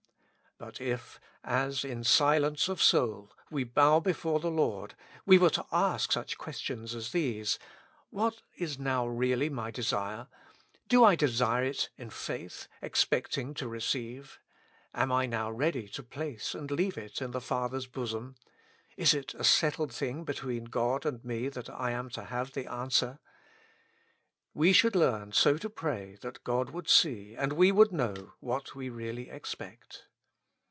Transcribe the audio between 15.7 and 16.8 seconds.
to place and